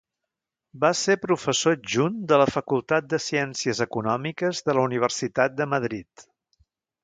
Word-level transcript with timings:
Va 0.83 0.89
ser 0.99 1.15
professor 1.25 1.75
adjunt 1.79 2.15
de 2.33 2.39
la 2.43 2.47
Facultat 2.55 3.11
de 3.13 3.21
Ciències 3.27 3.85
Econòmiques 3.87 4.65
de 4.71 4.79
la 4.79 4.89
Universitat 4.91 5.57
de 5.63 5.73
Madrid. 5.79 6.29